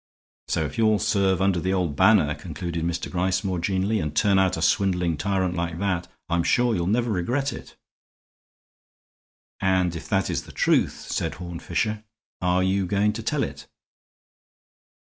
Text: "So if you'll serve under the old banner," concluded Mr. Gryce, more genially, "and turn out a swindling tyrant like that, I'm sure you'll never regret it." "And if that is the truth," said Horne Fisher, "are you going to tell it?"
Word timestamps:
"So 0.47 0.65
if 0.65 0.79
you'll 0.79 0.97
serve 0.97 1.43
under 1.43 1.59
the 1.59 1.73
old 1.73 1.95
banner," 1.95 2.33
concluded 2.33 2.83
Mr. 2.83 3.11
Gryce, 3.11 3.43
more 3.43 3.59
genially, 3.59 3.99
"and 3.99 4.15
turn 4.15 4.39
out 4.39 4.57
a 4.57 4.61
swindling 4.63 5.15
tyrant 5.15 5.53
like 5.53 5.77
that, 5.77 6.07
I'm 6.27 6.41
sure 6.41 6.73
you'll 6.73 6.87
never 6.87 7.11
regret 7.11 7.53
it." 7.53 7.75
"And 9.59 9.95
if 9.95 10.09
that 10.09 10.27
is 10.31 10.45
the 10.45 10.51
truth," 10.53 11.05
said 11.11 11.35
Horne 11.35 11.59
Fisher, 11.59 12.03
"are 12.41 12.63
you 12.63 12.87
going 12.87 13.13
to 13.13 13.21
tell 13.21 13.43
it?" 13.43 13.67